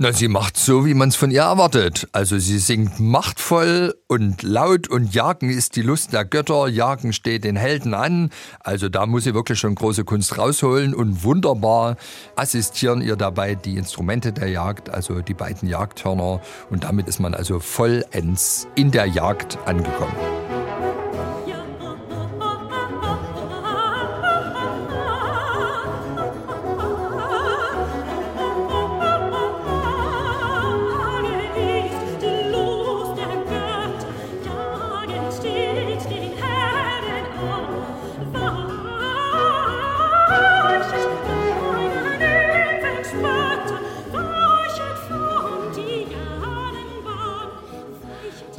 Na, 0.00 0.12
sie 0.12 0.28
macht 0.28 0.56
so, 0.56 0.86
wie 0.86 0.94
man 0.94 1.08
es 1.08 1.16
von 1.16 1.32
ihr 1.32 1.42
erwartet. 1.42 2.06
Also 2.12 2.38
sie 2.38 2.60
singt 2.60 3.00
machtvoll 3.00 3.96
und 4.06 4.44
laut 4.44 4.86
und 4.86 5.12
Jagen 5.12 5.50
ist 5.50 5.74
die 5.74 5.82
Lust 5.82 6.12
der 6.12 6.24
Götter. 6.24 6.68
Jagen 6.68 7.12
steht 7.12 7.42
den 7.42 7.56
Helden 7.56 7.94
an. 7.94 8.30
Also 8.60 8.88
da 8.88 9.06
muss 9.06 9.24
sie 9.24 9.34
wirklich 9.34 9.58
schon 9.58 9.74
große 9.74 10.04
Kunst 10.04 10.38
rausholen 10.38 10.94
und 10.94 11.24
wunderbar 11.24 11.96
assistieren 12.36 13.00
ihr 13.00 13.16
dabei 13.16 13.56
die 13.56 13.76
Instrumente 13.76 14.32
der 14.32 14.50
Jagd, 14.50 14.88
also 14.88 15.20
die 15.20 15.34
beiden 15.34 15.68
Jagdhörner. 15.68 16.42
Und 16.70 16.84
damit 16.84 17.08
ist 17.08 17.18
man 17.18 17.34
also 17.34 17.58
vollends 17.58 18.68
in 18.76 18.92
der 18.92 19.06
Jagd 19.06 19.58
angekommen. 19.66 20.14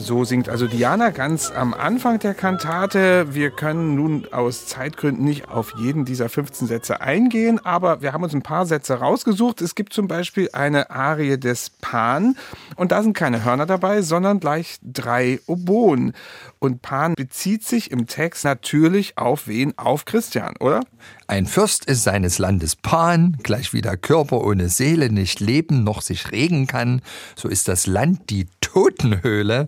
So 0.10 0.24
singt 0.24 0.50
also 0.50 0.66
Diana 0.66 1.12
ganz 1.12 1.52
am 1.52 1.72
Anfang 1.72 2.18
der 2.18 2.34
Kantate. 2.34 3.36
Wir 3.36 3.52
können 3.52 3.94
nun 3.94 4.26
aus 4.32 4.66
Zeitgründen 4.66 5.24
nicht 5.24 5.50
auf 5.50 5.76
jeden 5.78 6.04
dieser 6.04 6.30
15 6.30 6.68
Sätze 6.68 7.02
eingehen, 7.02 7.64
aber 7.64 8.02
wir 8.02 8.12
haben 8.12 8.24
uns 8.24 8.34
ein 8.34 8.42
paar 8.42 8.66
Sätze 8.66 8.96
rausgesucht. 8.96 9.62
Es 9.62 9.76
gibt 9.76 9.94
zum 9.94 10.08
Beispiel 10.08 10.50
eine 10.52 10.90
Arie 10.90 11.38
des 11.38 11.70
Pan 11.70 12.36
und 12.76 12.92
da 12.92 13.04
sind 13.04 13.14
keine 13.14 13.46
Hörner 13.46 13.68
dabei, 13.68 14.02
sondern 14.02 14.40
gleich 14.40 14.80
drei 14.82 15.42
Oboen. 15.46 16.14
Und 16.58 16.82
Pan 16.82 17.14
bezieht 17.14 17.64
sich 17.64 17.92
im 17.92 18.08
Text 18.08 18.46
natürlich 18.46 19.16
auf 19.16 19.48
wen? 19.48 19.78
Auf 19.78 20.06
Christian, 20.06 20.56
oder? 20.60 20.82
Ein 21.28 21.46
Fürst 21.46 21.86
ist 21.86 22.04
seines 22.04 22.40
Landes 22.40 22.76
Pan, 22.76 23.38
gleich 23.44 23.74
wie 23.74 23.82
der 23.82 23.96
Körper 23.96 24.44
ohne 24.44 24.70
Seele 24.70 25.12
nicht 25.12 25.40
leben 25.40 25.84
noch 25.84 26.02
sich 26.02 26.32
regen 26.32 26.66
kann, 26.66 27.04
so 27.36 27.48
ist 27.48 27.68
das 27.68 27.86
Land 27.86 28.32
die 28.32 28.48
Totenhöhle. 28.60 29.68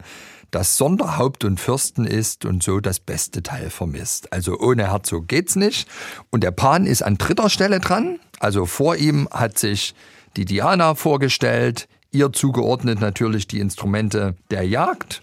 Das 0.52 0.78
Sonderhaupt 0.78 1.46
und 1.46 1.60
Fürsten 1.60 2.06
ist 2.06 2.46
und 2.46 2.62
so 2.62 2.80
das 2.80 3.00
beste 3.00 3.42
Teil 3.42 3.70
vermisst. 3.70 4.32
Also 4.34 4.60
ohne 4.60 4.92
Herzog 4.92 5.28
geht's 5.28 5.56
nicht. 5.56 5.88
Und 6.30 6.44
der 6.44 6.52
Pan 6.52 6.86
ist 6.86 7.02
an 7.02 7.18
dritter 7.18 7.50
Stelle 7.50 7.80
dran. 7.80 8.20
Also 8.40 8.66
vor 8.66 8.98
ihm 8.98 9.28
hat 9.32 9.58
sich 9.58 9.96
die 10.36 10.46
Diana 10.46 10.96
vorgestellt, 10.96 11.88
ihr 12.12 12.34
zugeordnet 12.34 13.00
natürlich 13.00 13.48
die 13.48 13.60
Instrumente 13.60 14.36
der 14.50 14.68
Jagd. 14.68 15.22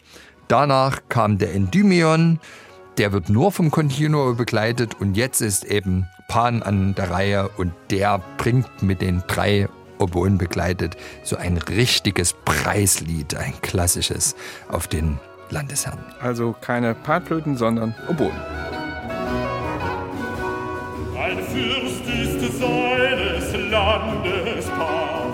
Danach 0.49 1.03
kam 1.09 1.37
der 1.39 1.55
Endymion, 1.55 2.41
der 2.97 3.13
wird 3.13 3.29
nur 3.29 3.53
vom 3.53 3.71
Continuo 3.71 4.35
begleitet 4.35 4.95
und 4.99 5.17
jetzt 5.17 5.43
ist 5.43 5.65
eben 5.65 6.09
Pan 6.29 6.63
an 6.63 6.95
der 6.95 7.11
Reihe 7.11 7.49
und 7.57 7.73
der 7.91 8.23
bringt 8.39 8.83
mit 8.83 9.03
den 9.03 9.23
drei 9.27 9.69
Oboen 9.99 10.38
begleitet 10.38 10.97
so 11.23 11.37
ein 11.37 11.57
richtiges 11.59 12.33
Preislied, 12.33 13.35
ein 13.37 13.55
klassisches 13.62 14.37
auf 14.69 14.87
den 14.87 15.19
Landesherrn. 15.50 15.99
Also 16.21 16.55
keine 16.61 16.95
Panflöten, 16.95 17.57
sondern 17.57 17.95
Oboen. 18.09 18.33
Ein 21.17 21.38
Fürst 21.45 22.05
ist 22.07 22.59
seines 22.59 23.71
Landes 23.71 24.67
Pan. 24.67 25.33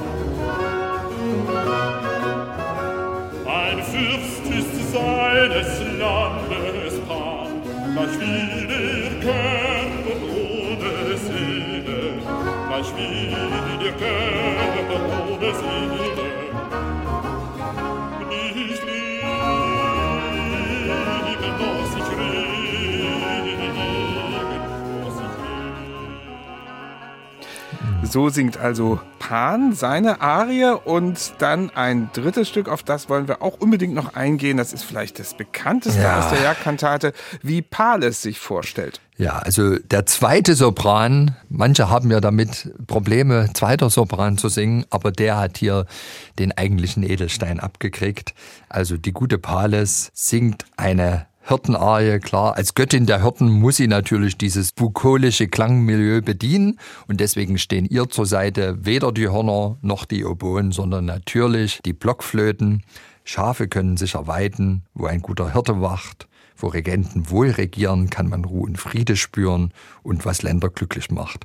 Ein 3.47 3.83
Fürst 3.83 4.47
ist 4.47 4.93
seines 4.93 5.99
Landes 5.99 7.01
Pan. 7.07 7.63
Gleich 7.95 8.21
wie 8.21 8.67
der 8.67 9.21
Körper 9.21 9.64
So 28.15 28.29
singt 28.29 28.57
also 28.61 29.01
Pan 29.29 29.73
seine 29.73 30.21
Arie 30.21 30.77
und 30.85 31.33
dann 31.39 31.71
ein 31.71 32.11
drittes 32.13 32.47
Stück, 32.47 32.69
auf 32.69 32.83
das 32.83 33.09
wollen 33.09 33.27
wir 33.27 33.41
auch 33.41 33.59
unbedingt 33.59 33.95
noch 33.95 34.15
eingehen. 34.15 34.59
Das 34.59 34.75
ist 34.75 34.85
vielleicht 34.85 35.19
das 35.19 35.33
bekannteste 35.35 36.03
Ja. 36.03 36.19
aus 36.19 36.29
der 36.29 36.43
Jagdkantate, 36.43 37.15
wie 37.43 37.63
Pal 37.63 38.03
es 38.03 38.21
sich 38.21 38.39
vorstellt. 38.39 39.01
Ja, 39.17 39.39
also 39.39 39.79
der 39.79 40.05
zweite 40.05 40.55
Sopran, 40.55 41.37
manche 41.49 41.89
haben 41.89 42.11
ja 42.11 42.21
damit 42.21 42.75
Probleme, 42.87 43.49
zweiter 43.55 43.89
Sopran 43.89 44.37
zu 44.37 44.51
singen, 44.51 44.85
aber 44.91 45.11
der 45.11 45.39
hat 45.39 45.57
hier 45.57 45.87
den 46.39 46.53
eigentlichen 46.53 47.03
Edelstein 47.03 47.61
abgekriegt. 47.61 48.35
Also 48.69 48.99
die 48.99 49.13
gute 49.13 49.39
Pales 49.39 50.11
singt 50.13 50.67
eine 50.77 51.27
Hirtenarie, 51.47 52.21
klar. 52.21 52.57
Als 52.57 52.73
Göttin 52.73 53.05
der 53.05 53.23
Hirten 53.23 53.51
muss 53.51 53.77
sie 53.77 53.87
natürlich 53.87 54.39
dieses 54.39 54.73
bukolische 54.73 55.47
Klangmilieu 55.47 56.23
bedienen 56.23 56.79
und 57.07 57.21
deswegen 57.21 57.59
stehen 57.59 57.85
ihr 57.85 58.09
zur 58.09 58.25
Seite 58.25 58.79
weder 58.87 59.13
die 59.13 59.29
Hörner 59.29 59.77
noch 59.83 60.07
die 60.07 60.25
Oboen, 60.25 60.73
sondern 60.73 61.05
natürlich 61.05 61.81
die 61.85 61.93
Blockflöten. 61.93 62.83
Schafe 63.25 63.69
können 63.69 63.99
sicher 63.99 64.27
weiden, 64.27 64.85
wo 64.95 65.05
ein 65.05 65.21
guter 65.21 65.53
Hirte 65.53 65.83
wacht. 65.83 66.29
Wo 66.57 66.69
Regenten 66.69 67.29
wohl 67.29 67.51
regieren, 67.51 68.09
kann 68.09 68.29
man 68.29 68.47
Ruhe 68.47 68.63
und 68.63 68.79
Friede 68.79 69.17
spüren 69.17 69.73
und 70.03 70.25
was 70.25 70.41
Länder 70.41 70.71
glücklich 70.71 71.11
macht. 71.11 71.45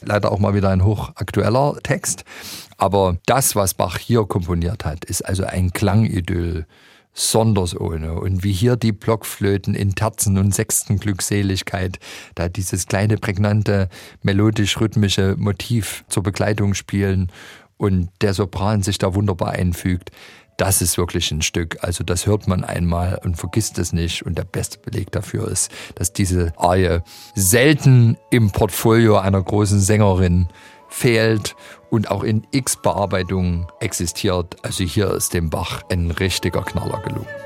Leider 0.00 0.32
auch 0.32 0.40
mal 0.40 0.54
wieder 0.54 0.70
ein 0.70 0.82
hochaktueller 0.82 1.76
Text. 1.84 2.24
Aber 2.78 3.18
das, 3.26 3.54
was 3.54 3.74
Bach 3.74 3.98
hier 3.98 4.24
komponiert 4.24 4.84
hat, 4.84 5.04
ist 5.04 5.24
also 5.24 5.44
ein 5.44 5.72
Klangidyll 5.72 6.66
sondersohne. 7.16 8.14
Und 8.14 8.44
wie 8.44 8.52
hier 8.52 8.76
die 8.76 8.92
Blockflöten 8.92 9.74
in 9.74 9.94
Terzen 9.94 10.38
und 10.38 10.54
sechsten 10.54 11.00
Glückseligkeit, 11.00 11.98
da 12.34 12.48
dieses 12.48 12.86
kleine, 12.86 13.16
prägnante, 13.16 13.88
melodisch-rhythmische 14.22 15.34
Motiv 15.38 16.04
zur 16.08 16.22
Begleitung 16.22 16.74
spielen 16.74 17.32
und 17.78 18.10
der 18.20 18.34
Sopran 18.34 18.82
sich 18.82 18.98
da 18.98 19.14
wunderbar 19.14 19.52
einfügt. 19.52 20.10
Das 20.58 20.80
ist 20.80 20.96
wirklich 20.96 21.30
ein 21.32 21.42
Stück. 21.42 21.78
Also 21.82 22.02
das 22.04 22.26
hört 22.26 22.48
man 22.48 22.64
einmal 22.64 23.20
und 23.24 23.36
vergisst 23.36 23.78
es 23.78 23.92
nicht. 23.92 24.24
Und 24.24 24.38
der 24.38 24.44
beste 24.44 24.78
Beleg 24.78 25.10
dafür 25.10 25.48
ist, 25.48 25.70
dass 25.96 26.12
diese 26.12 26.52
Arie 26.56 27.00
selten 27.34 28.16
im 28.30 28.50
Portfolio 28.50 29.18
einer 29.18 29.42
großen 29.42 29.80
Sängerin 29.80 30.48
fehlt 30.88 31.56
und 31.90 32.10
auch 32.10 32.22
in 32.22 32.46
x 32.50 32.76
Bearbeitungen 32.76 33.66
existiert. 33.80 34.56
Also 34.62 34.84
hier 34.84 35.10
ist 35.12 35.34
dem 35.34 35.50
Bach 35.50 35.82
ein 35.90 36.10
richtiger 36.10 36.62
Knaller 36.62 37.00
gelungen. 37.02 37.45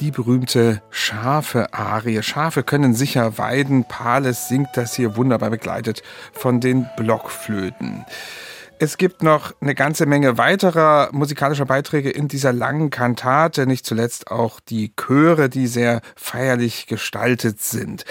Die 0.00 0.12
berühmte 0.12 0.80
Schafe-Arie. 0.90 2.22
Schafe 2.22 2.62
können 2.62 2.94
sicher 2.94 3.36
weiden. 3.36 3.84
Pales 3.84 4.46
singt 4.46 4.68
das 4.74 4.94
hier 4.94 5.16
wunderbar 5.16 5.50
begleitet 5.50 6.02
von 6.32 6.60
den 6.60 6.88
Blockflöten. 6.96 8.04
Es 8.78 8.96
gibt 8.96 9.24
noch 9.24 9.54
eine 9.60 9.74
ganze 9.74 10.06
Menge 10.06 10.38
weiterer 10.38 11.08
musikalischer 11.10 11.64
Beiträge 11.64 12.10
in 12.10 12.28
dieser 12.28 12.52
langen 12.52 12.90
Kantate, 12.90 13.66
nicht 13.66 13.84
zuletzt 13.84 14.30
auch 14.30 14.60
die 14.60 14.94
Chöre, 14.94 15.48
die 15.48 15.66
sehr 15.66 16.00
feierlich 16.14 16.86
gestaltet 16.86 17.60
sind. 17.60 18.04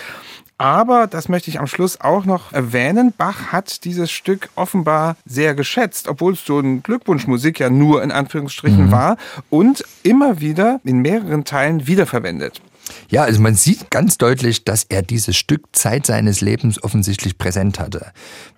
Aber, 0.57 1.05
das 1.05 1.29
möchte 1.29 1.51
ich 1.51 1.59
am 1.59 1.67
Schluss 1.67 2.01
auch 2.01 2.25
noch 2.25 2.51
erwähnen, 2.51 3.13
Bach 3.15 3.51
hat 3.51 3.83
dieses 3.83 4.09
Stück 4.11 4.49
offenbar 4.55 5.15
sehr 5.25 5.53
geschätzt, 5.53 6.07
obwohl 6.07 6.33
es 6.33 6.45
so 6.45 6.59
ein 6.59 6.81
Glückwunschmusik 6.81 7.59
ja 7.59 7.69
nur 7.69 8.01
in 8.01 8.11
Anführungsstrichen 8.11 8.91
war 8.91 9.17
und 9.49 9.83
immer 10.01 10.39
wieder 10.39 10.79
in 10.83 10.99
mehreren 10.99 11.45
Teilen 11.45 11.85
wiederverwendet. 11.85 12.61
Ja, 13.09 13.23
also 13.23 13.41
man 13.41 13.55
sieht 13.55 13.91
ganz 13.91 14.17
deutlich, 14.17 14.63
dass 14.63 14.85
er 14.85 15.01
dieses 15.01 15.35
Stück 15.35 15.63
Zeit 15.73 16.05
seines 16.05 16.41
Lebens 16.41 16.81
offensichtlich 16.81 17.37
präsent 17.37 17.79
hatte. 17.79 18.11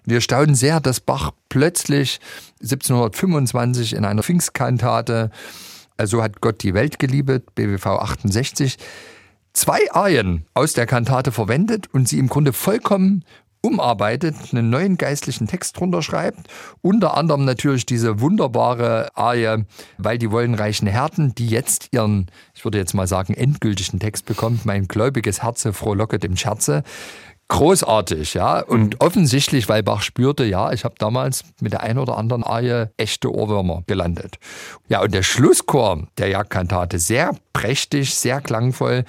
Wir 0.06 0.22
staunen 0.22 0.56
sehr, 0.56 0.80
dass 0.80 1.00
Bach 1.00 1.32
plötzlich 1.50 2.20
1725 2.62 3.94
in 3.94 4.06
einer 4.06 4.24
Pfingstkantate, 4.24 5.32
also 5.98 6.24
hat 6.24 6.42
Gott 6.42 6.64
die 6.64 6.74
Welt 6.74 7.00
geliebet, 7.00 7.56
BWV 7.56 7.86
68, 7.88 8.78
zwei 9.60 9.92
Arien 9.92 10.46
aus 10.54 10.72
der 10.72 10.86
Kantate 10.86 11.34
verwendet 11.34 11.88
und 11.94 12.08
sie 12.08 12.18
im 12.18 12.30
Grunde 12.30 12.54
vollkommen 12.54 13.26
umarbeitet, 13.62 14.36
einen 14.54 14.70
neuen 14.70 14.96
geistlichen 14.96 15.48
Text 15.48 15.78
drunter 15.78 16.02
schreibt. 16.02 16.48
Unter 16.82 17.18
anderem 17.18 17.44
natürlich 17.44 17.86
diese 17.86 18.22
wunderbare 18.22 19.10
Arie, 19.16 19.66
weil 19.98 20.18
die 20.18 20.32
wollenreichen 20.32 20.88
Härten, 20.88 21.36
die 21.36 21.50
jetzt 21.50 21.90
ihren, 21.92 22.28
ich 22.56 22.64
würde 22.64 22.78
jetzt 22.78 22.94
mal 22.94 23.06
sagen, 23.06 23.34
endgültigen 23.34 24.00
Text 24.00 24.26
bekommt, 24.26 24.66
mein 24.66 24.88
gläubiges 24.88 25.44
Herze 25.44 25.74
frohlocket 25.74 26.24
im 26.24 26.38
Scherze. 26.38 26.84
Großartig, 27.50 28.36
ja. 28.36 28.62
Und 28.62 29.02
offensichtlich, 29.02 29.68
weil 29.68 29.84
Bach 29.84 30.04
spürte, 30.04 30.46
ja, 30.46 30.72
ich 30.72 30.86
habe 30.86 30.96
damals 31.00 31.44
mit 31.60 31.74
der 31.74 31.82
einen 31.82 32.00
oder 32.00 32.18
anderen 32.18 32.44
Arie 32.46 32.86
echte 32.96 33.34
Ohrwürmer 33.34 33.84
gelandet. 33.88 34.38
Ja, 34.88 35.02
und 35.02 35.14
der 35.14 35.24
Schlusschor 35.24 36.08
der 36.18 36.30
Jagdkantate, 36.30 37.00
sehr 37.00 37.36
prächtig, 37.60 38.16
sehr 38.16 38.40
klangvoll, 38.40 39.04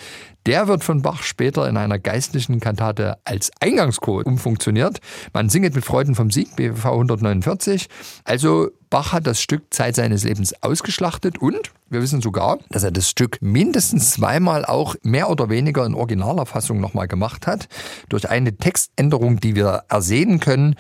der 0.45 0.67
wird 0.67 0.83
von 0.83 1.03
Bach 1.03 1.23
später 1.23 1.69
in 1.69 1.77
einer 1.77 2.01
geistlichen 2.01 2.59
Kantate 2.59 3.19
als 3.25 3.53
Eingangschor 3.61 4.27
umfunktioniert. 4.27 4.99
Man 5.33 5.49
singet 5.49 5.77
mit 5.77 5.85
Freuden 5.85 6.17
vom 6.17 6.33
Sieg, 6.33 6.57
BWV 6.57 6.85
149. 6.87 7.89
Also 8.25 8.71
Bach 8.89 9.13
hat 9.13 9.29
das 9.29 9.41
Stück 9.41 9.73
Zeit 9.73 9.95
seines 9.95 10.25
Lebens 10.25 10.53
ausgeschlachtet 10.65 11.39
und 11.39 11.71
wir 11.91 12.03
wissen 12.03 12.21
sogar, 12.21 12.59
dass 12.71 12.83
er 12.83 12.91
das 12.91 13.09
Stück 13.09 13.41
mindestens 13.41 14.11
zweimal 14.11 14.65
auch 14.65 14.97
mehr 15.03 15.31
oder 15.31 15.49
weniger 15.49 15.87
in 15.87 15.95
originaler 15.95 16.45
Fassung 16.45 16.81
nochmal 16.81 17.07
gemacht 17.07 17.47
hat. 17.47 17.69
Durch 18.09 18.29
eine 18.29 18.57
Textänderung, 18.57 19.39
die 19.39 19.55
wir 19.55 19.85
ersehen 19.89 20.41
können, 20.41 20.75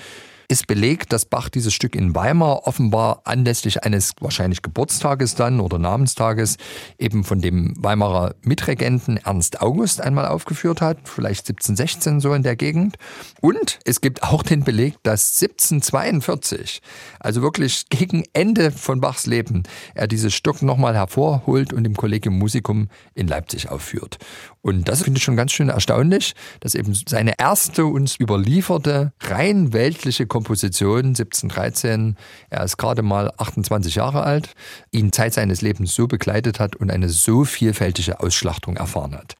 ist 0.51 0.67
belegt, 0.67 1.13
dass 1.13 1.27
Bach 1.27 1.49
dieses 1.49 1.73
Stück 1.73 1.95
in 1.95 2.13
Weimar 2.17 2.67
offenbar 2.67 3.23
anlässlich 3.25 3.85
eines 3.85 4.15
wahrscheinlich 4.21 4.63
Geburtstages 4.63 5.37
dann 5.37 5.61
oder 5.61 5.79
Namenstages 5.79 6.57
eben 6.99 7.23
von 7.23 7.41
dem 7.41 7.73
Weimarer 7.79 8.35
Mitregenten 8.43 9.17
Ernst 9.19 9.61
August 9.61 10.01
einmal 10.01 10.27
aufgeführt 10.27 10.81
hat, 10.81 10.99
vielleicht 11.05 11.49
1716 11.49 12.19
so 12.19 12.35
in 12.35 12.43
der 12.43 12.57
Gegend. 12.57 12.97
Und 13.41 13.79
es 13.85 14.01
gibt 14.01 14.25
auch 14.25 14.43
den 14.43 14.65
Beleg, 14.65 14.97
dass 15.05 15.41
1742, 15.41 16.83
also 17.21 17.43
wirklich 17.43 17.89
gegen 17.89 18.25
Ende 18.33 18.73
von 18.73 19.01
Bachs 19.01 19.27
Leben, 19.27 19.63
er 19.95 20.09
dieses 20.09 20.35
Stück 20.35 20.63
nochmal 20.63 20.97
hervorholt 20.97 21.73
und 21.73 21.87
im 21.87 21.97
Collegium 21.97 22.37
Musicum 22.37 22.89
in 23.15 23.29
Leipzig 23.29 23.69
aufführt. 23.69 24.19
Und 24.63 24.89
das 24.89 25.03
finde 25.03 25.19
ich 25.19 25.25
schon 25.25 25.37
ganz 25.37 25.53
schön 25.53 25.71
erstaunlich, 25.71 26.35
dass 26.61 26.75
eben 26.75 26.95
seine 26.95 27.35
erste 27.39 27.87
uns 27.87 28.19
überlieferte 28.21 29.13
rein 29.21 29.73
weltliche 29.73 30.27
Komposition 30.27 31.07
1713, 31.07 32.17
er 32.51 32.65
ist 32.65 32.77
gerade 32.77 33.03
mal 33.03 33.33
28 33.39 33.95
Jahre 33.95 34.23
alt, 34.23 34.51
ihn 34.91 35.13
Zeit 35.13 35.33
seines 35.35 35.63
Lebens 35.63 35.95
so 35.95 36.07
begleitet 36.07 36.61
hat 36.61 36.77
und 36.77 36.91
eine 36.91 37.09
so 37.09 37.45
vielfältige 37.45 38.21
Ausschlachtung 38.21 38.77
erfahren 38.77 39.15
hat. 39.15 39.37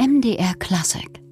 MDR 0.00 0.54
Klassik 0.58 1.23